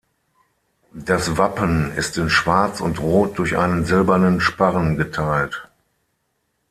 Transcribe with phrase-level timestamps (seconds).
[0.95, 5.67] Das Wappen ist in Schwarz und Rot durch einen silbernen Sparren geteilt.